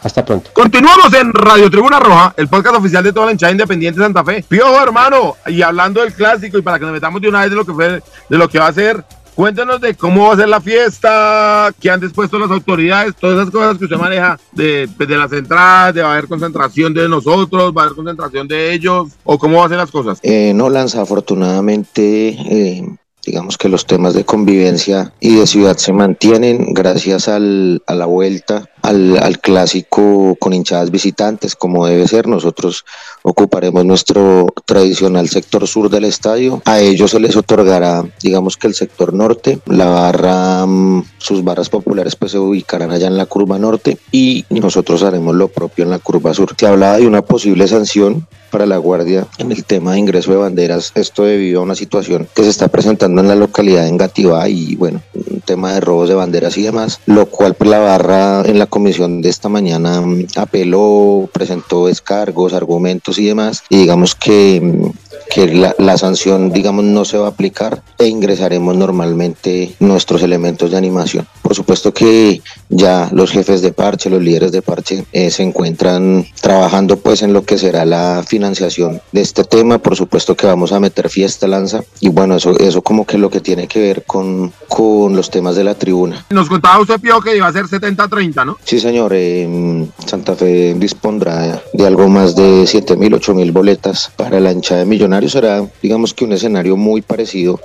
Hasta 0.00 0.24
pronto. 0.24 0.52
Continuamos 0.52 1.12
en 1.14 1.32
Radio 1.34 1.68
Tribuna 1.68 1.98
Roja, 1.98 2.34
el 2.36 2.46
podcast 2.46 2.76
oficial 2.76 3.02
de 3.02 3.12
toda 3.12 3.26
la 3.26 3.32
hinchada 3.32 3.50
independiente 3.50 3.98
de 3.98 4.06
Santa 4.06 4.22
Fe. 4.22 4.44
Piojo, 4.48 4.80
hermano, 4.80 5.38
y 5.48 5.60
hablando 5.60 6.02
del 6.02 6.14
clásico 6.14 6.56
y 6.56 6.62
para 6.62 6.78
que 6.78 6.84
nos 6.84 6.94
metamos 6.94 7.20
de 7.20 7.28
una 7.28 7.40
vez 7.40 7.50
de 7.50 7.56
lo 7.56 7.64
que 7.64 7.72
fue, 7.72 8.02
de 8.28 8.38
lo 8.38 8.48
que 8.48 8.60
va 8.60 8.68
a 8.68 8.72
ser 8.72 9.04
cuéntenos 9.40 9.80
de 9.80 9.94
cómo 9.94 10.26
va 10.26 10.34
a 10.34 10.36
ser 10.36 10.50
la 10.50 10.60
fiesta, 10.60 11.74
qué 11.80 11.90
han 11.90 11.98
dispuesto 11.98 12.38
las 12.38 12.50
autoridades, 12.50 13.16
todas 13.16 13.38
esas 13.38 13.50
cosas 13.50 13.78
que 13.78 13.84
usted 13.84 13.96
maneja 13.96 14.38
de, 14.52 14.86
pues, 14.94 15.08
de 15.08 15.16
las 15.16 15.32
entradas, 15.32 15.94
de 15.94 16.02
va 16.02 16.10
a 16.10 16.12
haber 16.12 16.28
concentración 16.28 16.92
de 16.92 17.08
nosotros, 17.08 17.72
va 17.74 17.80
a 17.80 17.84
haber 17.86 17.96
concentración 17.96 18.46
de 18.46 18.74
ellos, 18.74 19.08
o 19.24 19.38
cómo 19.38 19.60
va 19.60 19.64
a 19.64 19.68
ser 19.70 19.78
las 19.78 19.90
cosas. 19.90 20.18
Eh, 20.22 20.52
no, 20.54 20.68
Lanza, 20.68 21.00
afortunadamente 21.00 22.28
eh, 22.28 22.86
digamos 23.24 23.56
que 23.56 23.70
los 23.70 23.86
temas 23.86 24.12
de 24.12 24.24
convivencia 24.24 25.14
y 25.20 25.36
de 25.36 25.46
ciudad 25.46 25.78
se 25.78 25.94
mantienen 25.94 26.74
gracias 26.74 27.26
al, 27.28 27.82
a 27.86 27.94
la 27.94 28.04
vuelta 28.04 28.68
al, 28.82 29.18
al, 29.18 29.38
clásico 29.38 30.36
con 30.38 30.52
hinchadas 30.52 30.90
visitantes, 30.90 31.56
como 31.56 31.86
debe 31.86 32.06
ser. 32.08 32.26
Nosotros 32.26 32.84
ocuparemos 33.22 33.84
nuestro 33.84 34.46
tradicional 34.64 35.28
sector 35.28 35.66
sur 35.66 35.90
del 35.90 36.04
estadio. 36.04 36.62
A 36.64 36.80
ellos 36.80 37.10
se 37.10 37.20
les 37.20 37.36
otorgará, 37.36 38.04
digamos 38.22 38.56
que 38.56 38.66
el 38.66 38.74
sector 38.74 39.12
norte. 39.12 39.58
La 39.66 39.86
barra, 39.86 40.66
mm, 40.66 41.04
sus 41.18 41.44
barras 41.44 41.68
populares 41.68 42.16
pues 42.16 42.32
se 42.32 42.38
ubicarán 42.38 42.90
allá 42.90 43.06
en 43.06 43.16
la 43.16 43.26
curva 43.26 43.58
norte 43.58 43.98
y 44.12 44.44
nosotros 44.50 45.02
haremos 45.02 45.34
lo 45.34 45.48
propio 45.48 45.84
en 45.84 45.90
la 45.90 45.98
curva 45.98 46.34
sur. 46.34 46.54
Se 46.56 46.66
hablaba 46.66 46.98
de 46.98 47.06
una 47.06 47.22
posible 47.22 47.66
sanción 47.68 48.26
para 48.50 48.66
la 48.66 48.78
Guardia 48.78 49.26
en 49.38 49.52
el 49.52 49.64
tema 49.64 49.92
de 49.92 50.00
ingreso 50.00 50.32
de 50.32 50.38
banderas, 50.38 50.92
esto 50.94 51.24
debido 51.24 51.60
a 51.60 51.62
una 51.62 51.74
situación 51.74 52.26
que 52.34 52.42
se 52.42 52.50
está 52.50 52.68
presentando 52.68 53.20
en 53.20 53.28
la 53.28 53.34
localidad 53.34 53.82
de 53.82 53.88
Engativá 53.88 54.48
y 54.48 54.74
bueno, 54.76 55.02
un 55.14 55.40
tema 55.40 55.72
de 55.74 55.80
robos 55.80 56.08
de 56.08 56.14
banderas 56.14 56.56
y 56.58 56.62
demás, 56.62 57.00
lo 57.06 57.26
cual 57.26 57.54
pues, 57.54 57.70
la 57.70 57.78
barra 57.78 58.42
en 58.42 58.58
la 58.58 58.66
comisión 58.70 59.20
de 59.20 59.28
esta 59.28 59.48
mañana 59.48 60.00
mm, 60.00 60.26
apeló, 60.36 61.28
presentó 61.32 61.88
descargos, 61.88 62.54
argumentos 62.54 63.18
y 63.18 63.26
demás, 63.26 63.62
y 63.68 63.76
digamos 63.76 64.14
que 64.14 64.60
mm, 64.62 64.99
que 65.30 65.46
la, 65.46 65.74
la, 65.78 65.96
sanción, 65.96 66.52
digamos, 66.52 66.84
no 66.84 67.04
se 67.04 67.16
va 67.16 67.26
a 67.26 67.30
aplicar 67.30 67.82
e 67.98 68.06
ingresaremos 68.08 68.76
normalmente 68.76 69.74
nuestros 69.78 70.22
elementos 70.22 70.72
de 70.72 70.76
animación. 70.76 71.26
Por 71.40 71.54
supuesto 71.54 71.94
que 71.94 72.42
ya 72.68 73.08
los 73.12 73.30
jefes 73.30 73.62
de 73.62 73.72
parche, 73.72 74.10
los 74.10 74.22
líderes 74.22 74.52
de 74.52 74.60
parche 74.60 75.04
eh, 75.12 75.30
se 75.30 75.42
encuentran 75.42 76.26
trabajando 76.40 76.96
pues 76.98 77.22
en 77.22 77.32
lo 77.32 77.44
que 77.44 77.58
será 77.58 77.84
la 77.84 78.22
financiación 78.26 79.00
de 79.12 79.20
este 79.20 79.44
tema. 79.44 79.78
Por 79.78 79.96
supuesto 79.96 80.36
que 80.36 80.46
vamos 80.46 80.72
a 80.72 80.80
meter 80.80 81.08
fiesta 81.08 81.46
lanza 81.46 81.82
y 82.00 82.08
bueno, 82.08 82.36
eso, 82.36 82.58
eso 82.58 82.82
como 82.82 83.06
que 83.06 83.16
lo 83.16 83.30
que 83.30 83.40
tiene 83.40 83.68
que 83.68 83.80
ver 83.80 84.04
con, 84.04 84.52
con 84.68 85.14
los 85.14 85.30
temas 85.30 85.56
de 85.56 85.64
la 85.64 85.74
tribuna. 85.74 86.26
Nos 86.30 86.48
contaba 86.48 86.80
usted, 86.80 87.00
Pío, 87.00 87.20
que 87.20 87.36
iba 87.36 87.46
a 87.46 87.52
ser 87.52 87.66
70-30, 87.66 88.44
¿no? 88.44 88.58
Sí, 88.64 88.80
señor. 88.80 89.12
Eh, 89.14 89.86
Santa 90.06 90.34
Fe 90.34 90.74
dispondrá 90.74 91.62
de 91.72 91.86
algo 91.86 92.08
más 92.08 92.34
de 92.34 92.66
7 92.66 92.96
mil, 92.96 93.14
8 93.14 93.34
mil 93.34 93.52
boletas 93.52 94.10
para 94.16 94.40
la 94.40 94.52
hinchada 94.52 94.80
de 94.80 94.86
Millonarios 94.86 95.19
será, 95.28 95.66
digamos 95.82 96.14
que 96.14 96.24
un 96.24 96.32
escenario 96.32 96.76
muy 96.76 97.02
parecido 97.02 97.60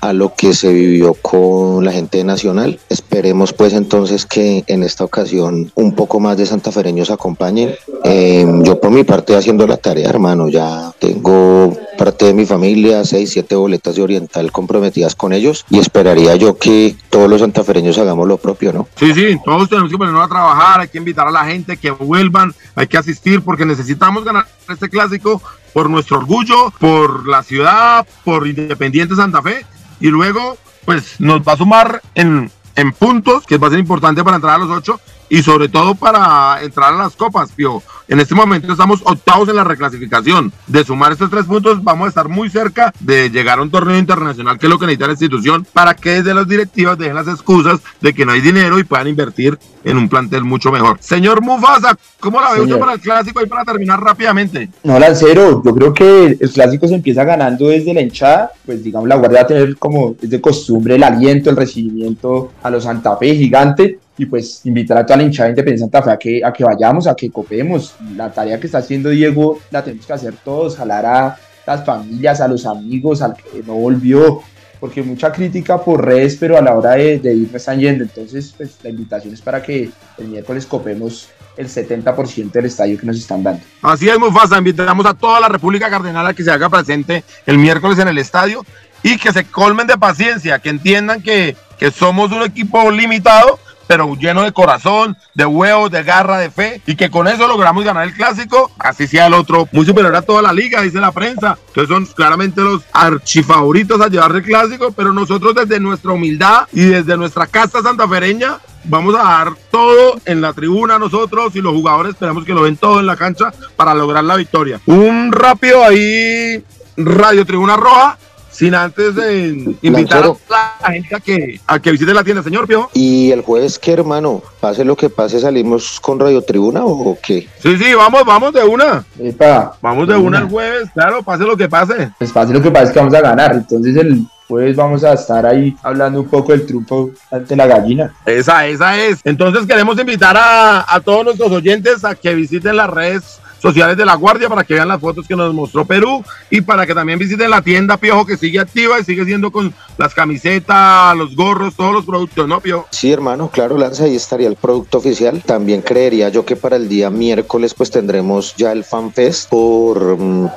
a 0.00 0.12
lo 0.12 0.34
que 0.34 0.54
se 0.54 0.72
vivió 0.72 1.14
con 1.14 1.84
la 1.84 1.92
gente 1.92 2.24
Nacional. 2.24 2.78
Esperemos 2.88 3.52
pues 3.52 3.72
entonces 3.72 4.26
que 4.26 4.64
en 4.66 4.82
esta 4.82 5.04
ocasión 5.04 5.72
un 5.74 5.94
poco 5.94 6.20
más 6.20 6.36
de 6.36 6.46
santafereños 6.46 7.10
acompañen. 7.10 7.74
Eh, 8.04 8.46
yo 8.62 8.80
por 8.80 8.90
mi 8.90 9.04
parte 9.04 9.36
haciendo 9.36 9.66
la 9.66 9.76
tarea, 9.76 10.08
hermano, 10.08 10.48
ya 10.48 10.92
tengo 10.98 11.76
parte 11.98 12.26
de 12.26 12.34
mi 12.34 12.46
familia, 12.46 13.04
seis, 13.04 13.30
siete 13.30 13.54
boletas 13.54 13.96
de 13.96 14.02
Oriental 14.02 14.52
comprometidas 14.52 15.14
con 15.14 15.32
ellos 15.32 15.66
y 15.68 15.78
esperaría 15.78 16.34
yo 16.36 16.58
que 16.58 16.96
todos 17.10 17.28
los 17.28 17.40
santafereños 17.40 17.98
hagamos 17.98 18.26
lo 18.26 18.38
propio, 18.38 18.72
¿no? 18.72 18.88
Sí, 18.96 19.12
sí, 19.12 19.38
todos 19.44 19.68
tenemos 19.68 19.90
que 19.90 19.98
ponernos 19.98 20.24
a 20.24 20.28
trabajar, 20.28 20.80
hay 20.80 20.88
que 20.88 20.98
invitar 20.98 21.28
a 21.28 21.30
la 21.30 21.44
gente 21.44 21.76
que 21.76 21.90
vuelvan, 21.90 22.54
hay 22.74 22.86
que 22.86 22.96
asistir 22.96 23.42
porque 23.42 23.66
necesitamos 23.66 24.24
ganar 24.24 24.46
este 24.68 24.88
clásico 24.88 25.42
por 25.72 25.90
nuestro 25.90 26.18
orgullo, 26.18 26.72
por 26.78 27.28
la 27.28 27.42
ciudad, 27.42 28.06
por 28.24 28.46
Independiente 28.46 29.14
Santa 29.14 29.42
Fe 29.42 29.64
y 30.00 30.08
luego 30.08 30.56
pues 30.84 31.20
nos 31.20 31.42
va 31.42 31.52
a 31.52 31.56
sumar 31.56 32.02
en, 32.14 32.50
en 32.74 32.92
puntos, 32.92 33.44
que 33.46 33.58
va 33.58 33.68
a 33.68 33.70
ser 33.70 33.78
importante 33.78 34.24
para 34.24 34.36
entrar 34.36 34.54
a 34.54 34.58
los 34.58 34.70
ocho 34.70 35.00
y 35.30 35.42
sobre 35.42 35.68
todo 35.68 35.94
para 35.94 36.62
entrar 36.62 36.92
a 36.92 36.98
las 36.98 37.16
copas, 37.16 37.52
Pio. 37.52 37.82
En 38.08 38.18
este 38.18 38.34
momento 38.34 38.72
estamos 38.72 39.00
octavos 39.04 39.48
en 39.48 39.54
la 39.54 39.62
reclasificación. 39.62 40.52
De 40.66 40.84
sumar 40.84 41.12
estos 41.12 41.30
tres 41.30 41.44
puntos, 41.44 41.82
vamos 41.82 42.06
a 42.06 42.08
estar 42.08 42.28
muy 42.28 42.50
cerca 42.50 42.92
de 42.98 43.30
llegar 43.30 43.60
a 43.60 43.62
un 43.62 43.70
torneo 43.70 43.96
internacional, 43.96 44.58
que 44.58 44.66
es 44.66 44.70
lo 44.70 44.80
que 44.80 44.86
necesita 44.86 45.06
la 45.06 45.12
institución, 45.12 45.64
para 45.72 45.94
que 45.94 46.14
desde 46.14 46.34
las 46.34 46.48
directivas 46.48 46.98
dejen 46.98 47.14
las 47.14 47.28
excusas 47.28 47.80
de 48.00 48.12
que 48.12 48.26
no 48.26 48.32
hay 48.32 48.40
dinero 48.40 48.80
y 48.80 48.84
puedan 48.84 49.06
invertir 49.06 49.56
en 49.84 49.96
un 49.96 50.08
plantel 50.08 50.42
mucho 50.42 50.72
mejor. 50.72 50.98
Señor 51.00 51.40
Mufasa, 51.40 51.96
¿cómo 52.18 52.40
la 52.40 52.52
ve 52.52 52.62
usted 52.62 52.78
para 52.80 52.94
el 52.94 53.00
clásico 53.00 53.40
y 53.40 53.46
para 53.46 53.64
terminar 53.64 54.00
rápidamente? 54.00 54.68
No, 54.82 54.98
Lancero, 54.98 55.62
yo 55.64 55.72
creo 55.72 55.94
que 55.94 56.36
el 56.40 56.50
clásico 56.50 56.88
se 56.88 56.96
empieza 56.96 57.22
ganando 57.22 57.68
desde 57.68 57.94
la 57.94 58.00
hinchada, 58.00 58.50
pues 58.66 58.82
digamos 58.82 59.08
la 59.08 59.14
guardia 59.14 59.38
va 59.38 59.44
a 59.44 59.46
tener 59.46 59.76
como 59.76 60.16
es 60.20 60.28
de 60.28 60.40
costumbre 60.40 60.96
el 60.96 61.04
aliento, 61.04 61.50
el 61.50 61.56
recibimiento 61.56 62.50
a 62.60 62.70
los 62.70 62.82
Santa 62.82 63.16
Fe 63.16 63.36
gigante 63.36 64.00
y 64.20 64.26
pues 64.26 64.60
invitar 64.64 64.98
a 64.98 65.06
toda 65.06 65.16
la 65.16 65.22
hinchada 65.22 65.46
de 65.46 65.52
Independiente 65.52 65.80
Santa 65.80 66.02
Fe 66.02 66.10
a 66.10 66.18
que, 66.18 66.44
a 66.44 66.52
que 66.52 66.62
vayamos, 66.62 67.06
a 67.06 67.14
que 67.14 67.30
copemos. 67.30 67.94
La 68.14 68.30
tarea 68.30 68.60
que 68.60 68.66
está 68.66 68.76
haciendo 68.76 69.08
Diego 69.08 69.58
la 69.70 69.82
tenemos 69.82 70.04
que 70.04 70.12
hacer 70.12 70.34
todos, 70.44 70.76
jalar 70.76 71.06
a 71.06 71.38
las 71.66 71.86
familias, 71.86 72.42
a 72.42 72.46
los 72.46 72.66
amigos, 72.66 73.22
al 73.22 73.34
que 73.34 73.62
no 73.66 73.76
volvió, 73.76 74.42
porque 74.78 75.02
mucha 75.02 75.32
crítica 75.32 75.82
por 75.82 76.04
redes, 76.04 76.36
pero 76.38 76.58
a 76.58 76.60
la 76.60 76.76
hora 76.76 76.90
de, 76.96 77.18
de 77.18 77.34
ir 77.34 77.48
me 77.50 77.56
están 77.56 77.80
yendo. 77.80 78.04
Entonces, 78.04 78.52
pues 78.54 78.76
la 78.82 78.90
invitación 78.90 79.32
es 79.32 79.40
para 79.40 79.62
que 79.62 79.88
el 80.18 80.28
miércoles 80.28 80.66
copemos 80.66 81.30
el 81.56 81.68
70% 81.68 82.50
del 82.52 82.66
estadio 82.66 82.98
que 82.98 83.06
nos 83.06 83.16
están 83.16 83.42
dando. 83.42 83.62
Así 83.80 84.06
es, 84.06 84.18
Mufasa. 84.18 84.58
Invitamos 84.58 85.06
a 85.06 85.14
toda 85.14 85.40
la 85.40 85.48
República 85.48 85.88
Cardenal 85.88 86.26
a 86.26 86.34
que 86.34 86.44
se 86.44 86.50
haga 86.50 86.68
presente 86.68 87.24
el 87.46 87.56
miércoles 87.56 87.98
en 87.98 88.08
el 88.08 88.18
estadio 88.18 88.66
y 89.02 89.16
que 89.16 89.32
se 89.32 89.44
colmen 89.44 89.86
de 89.86 89.96
paciencia, 89.96 90.58
que 90.58 90.68
entiendan 90.68 91.22
que, 91.22 91.56
que 91.78 91.90
somos 91.90 92.30
un 92.32 92.42
equipo 92.42 92.90
limitado 92.90 93.58
pero 93.90 94.14
lleno 94.14 94.42
de 94.44 94.52
corazón, 94.52 95.16
de 95.34 95.44
huevos, 95.44 95.90
de 95.90 96.04
garra, 96.04 96.38
de 96.38 96.48
fe, 96.48 96.80
y 96.86 96.94
que 96.94 97.10
con 97.10 97.26
eso 97.26 97.48
logramos 97.48 97.82
ganar 97.82 98.06
el 98.06 98.14
clásico, 98.14 98.70
así 98.78 99.08
sea 99.08 99.26
el 99.26 99.34
otro 99.34 99.68
muy 99.72 99.84
superior 99.84 100.14
a 100.14 100.22
toda 100.22 100.42
la 100.42 100.52
liga, 100.52 100.80
dice 100.80 101.00
la 101.00 101.10
prensa. 101.10 101.58
Entonces 101.66 101.88
son 101.88 102.06
claramente 102.06 102.60
los 102.60 102.84
archifavoritos 102.92 104.00
a 104.00 104.06
llevar 104.06 104.30
el 104.30 104.44
clásico, 104.44 104.92
pero 104.92 105.12
nosotros 105.12 105.56
desde 105.56 105.80
nuestra 105.80 106.12
humildad 106.12 106.68
y 106.72 106.82
desde 106.82 107.16
nuestra 107.16 107.48
casa 107.48 107.82
santafereña 107.82 108.58
vamos 108.84 109.16
a 109.16 109.24
dar 109.24 109.54
todo 109.72 110.20
en 110.24 110.40
la 110.40 110.52
tribuna 110.52 110.96
nosotros 110.96 111.56
y 111.56 111.60
los 111.60 111.72
jugadores 111.72 112.12
esperamos 112.12 112.44
que 112.44 112.54
lo 112.54 112.62
ven 112.62 112.76
todo 112.76 113.00
en 113.00 113.06
la 113.06 113.16
cancha 113.16 113.52
para 113.74 113.92
lograr 113.92 114.22
la 114.22 114.36
victoria. 114.36 114.80
Un 114.86 115.32
rápido 115.32 115.84
ahí, 115.84 116.62
Radio 116.96 117.44
Tribuna 117.44 117.76
Roja, 117.76 118.16
sin 118.60 118.74
antes 118.74 119.14
de 119.14 119.74
invitar 119.80 120.22
a 120.22 120.82
la 120.82 120.92
gente 120.92 121.16
a 121.16 121.20
que, 121.20 121.58
a 121.66 121.80
que 121.80 121.92
visite 121.92 122.12
la 122.12 122.22
tienda, 122.22 122.42
señor 122.42 122.66
Pio. 122.66 122.90
Y 122.92 123.30
el 123.30 123.40
jueves, 123.40 123.78
¿qué 123.78 123.92
hermano? 123.92 124.42
Pase 124.60 124.84
lo 124.84 124.94
que 124.98 125.08
pase, 125.08 125.40
¿salimos 125.40 125.98
con 125.98 126.20
Radio 126.20 126.42
Tribuna 126.42 126.84
o 126.84 127.16
qué? 127.22 127.48
Sí, 127.62 127.78
sí, 127.78 127.94
vamos, 127.94 128.22
vamos 128.26 128.52
de 128.52 128.62
una. 128.62 129.02
Epa, 129.18 129.78
Vamos 129.80 130.08
de 130.08 130.16
una 130.16 130.40
el 130.40 130.50
jueves, 130.50 130.90
claro, 130.92 131.22
pase 131.22 131.44
lo 131.44 131.56
que 131.56 131.70
pase. 131.70 132.10
Pues 132.18 132.34
fácil 132.34 132.54
lo 132.54 132.60
que 132.60 132.70
pasa 132.70 132.84
es 132.84 132.92
que 132.92 132.98
vamos 132.98 133.14
a 133.14 133.22
ganar. 133.22 133.54
Entonces 133.54 133.96
el 133.96 134.26
jueves 134.46 134.76
vamos 134.76 135.04
a 135.04 135.14
estar 135.14 135.46
ahí 135.46 135.74
hablando 135.82 136.20
un 136.20 136.28
poco 136.28 136.52
del 136.52 136.66
triunfo 136.66 137.12
ante 137.30 137.56
la 137.56 137.66
gallina. 137.66 138.14
Esa, 138.26 138.66
esa 138.66 139.02
es. 139.02 139.20
Entonces 139.24 139.64
queremos 139.64 139.98
invitar 139.98 140.36
a, 140.36 140.84
a 140.86 141.00
todos 141.00 141.24
nuestros 141.24 141.50
oyentes 141.50 142.04
a 142.04 142.14
que 142.14 142.34
visiten 142.34 142.76
las 142.76 142.90
redes 142.90 143.39
sociales 143.60 143.96
de 143.96 144.04
La 144.04 144.14
Guardia 144.14 144.48
para 144.48 144.64
que 144.64 144.74
vean 144.74 144.88
las 144.88 145.00
fotos 145.00 145.26
que 145.26 145.36
nos 145.36 145.52
mostró 145.54 145.84
Perú 145.84 146.24
y 146.50 146.60
para 146.60 146.86
que 146.86 146.94
también 146.94 147.18
visiten 147.18 147.50
la 147.50 147.62
tienda 147.62 147.96
Piojo 147.96 148.26
que 148.26 148.36
sigue 148.36 148.58
activa 148.58 148.98
y 148.98 149.04
sigue 149.04 149.24
siendo 149.24 149.50
con 149.50 149.72
las 149.98 150.14
camisetas, 150.14 151.16
los 151.16 151.36
gorros, 151.36 151.74
todos 151.74 151.92
los 151.92 152.04
productos, 152.04 152.48
¿no, 152.48 152.60
Piojo? 152.60 152.86
Sí, 152.90 153.12
hermano, 153.12 153.50
claro, 153.50 153.76
Lanza, 153.76 154.04
ahí 154.04 154.16
estaría 154.16 154.48
el 154.48 154.56
producto 154.56 154.98
oficial. 154.98 155.42
También 155.44 155.82
creería 155.82 156.28
yo 156.28 156.44
que 156.44 156.56
para 156.56 156.76
el 156.76 156.88
día 156.88 157.10
miércoles 157.10 157.74
pues 157.74 157.90
tendremos 157.90 158.54
ya 158.56 158.72
el 158.72 158.84
FanFest 158.84 159.48
por... 159.48 160.18
mm, 160.18 160.48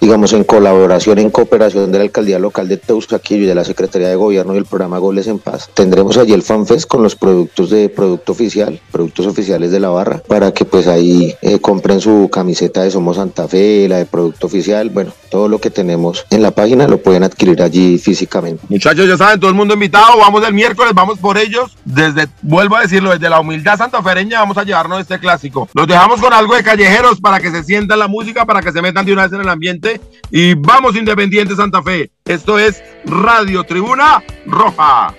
digamos, 0.00 0.32
en 0.32 0.44
colaboración, 0.44 1.18
en 1.18 1.30
cooperación 1.30 1.92
de 1.92 1.98
la 1.98 2.04
alcaldía 2.04 2.38
local 2.38 2.68
de 2.68 2.76
Teusaquillo 2.76 3.44
y 3.44 3.46
de 3.46 3.54
la 3.54 3.64
Secretaría 3.64 4.08
de 4.08 4.16
Gobierno 4.16 4.54
y 4.54 4.58
el 4.58 4.64
programa 4.64 4.98
Goles 4.98 5.26
en 5.26 5.38
Paz. 5.38 5.70
Tendremos 5.74 6.16
allí 6.16 6.32
el 6.32 6.42
FanFest 6.42 6.88
con 6.88 7.02
los 7.02 7.16
productos 7.16 7.70
de 7.70 7.88
producto 7.88 8.32
oficial, 8.32 8.80
productos 8.90 9.26
oficiales 9.26 9.70
de 9.70 9.80
la 9.80 9.90
barra, 9.90 10.22
para 10.26 10.52
que 10.52 10.64
pues 10.64 10.86
ahí 10.86 11.34
eh, 11.42 11.58
compren 11.60 12.00
su 12.00 12.28
camiseta 12.32 12.82
de 12.82 12.90
Somos 12.90 13.16
Santa 13.16 13.48
Fe, 13.48 13.88
la 13.88 13.98
de 13.98 14.06
producto 14.06 14.46
oficial, 14.46 14.90
bueno, 14.90 15.12
todo 15.30 15.48
lo 15.48 15.60
que 15.60 15.70
tenemos 15.70 16.26
en 16.30 16.42
la 16.42 16.50
página 16.50 16.88
lo 16.88 16.98
pueden 16.98 17.22
adquirir 17.22 17.62
allí 17.62 17.98
físicamente. 17.98 18.62
Muchachos, 18.68 19.06
ya 19.06 19.16
saben, 19.16 19.38
todo 19.38 19.50
el 19.50 19.56
mundo 19.56 19.74
invitado, 19.74 20.18
vamos 20.18 20.46
el 20.46 20.54
miércoles, 20.54 20.92
vamos 20.94 21.18
por 21.18 21.38
ellos. 21.38 21.76
Desde, 21.84 22.28
vuelvo 22.42 22.76
a 22.76 22.82
decirlo, 22.82 23.10
desde 23.10 23.28
la 23.28 23.40
humildad 23.40 23.78
santafereña 23.78 24.40
vamos 24.40 24.56
a 24.58 24.64
llevarnos 24.64 25.00
este 25.00 25.18
clásico. 25.18 25.68
Los 25.74 25.86
dejamos 25.86 26.20
con 26.20 26.32
algo 26.32 26.54
de 26.54 26.62
callejeros 26.62 27.20
para 27.20 27.40
que 27.40 27.50
se 27.50 27.62
sientan 27.64 27.98
la 27.98 28.08
música, 28.08 28.44
para 28.44 28.62
que 28.62 28.72
se 28.72 28.82
metan 28.82 29.06
de 29.06 29.12
una 29.12 29.22
vez 29.22 29.32
en 29.32 29.40
el 29.40 29.48
ambiente. 29.48 29.89
Y 30.30 30.54
vamos 30.54 30.96
Independiente 30.96 31.56
Santa 31.56 31.82
Fe. 31.82 32.10
Esto 32.24 32.58
es 32.58 32.82
Radio 33.04 33.64
Tribuna 33.64 34.22
Roja. 34.46 35.14